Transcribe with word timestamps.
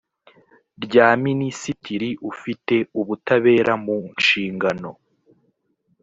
rya 0.85 1.07
minisitiri 1.23 2.09
ufite 2.31 2.75
ubutabera 2.99 3.73
mu 3.85 3.97
nshingano 4.15 4.89